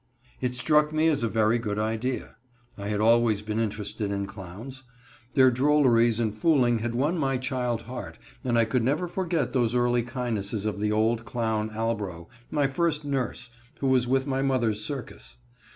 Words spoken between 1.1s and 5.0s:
a very good idea. I had always been interested in clowns.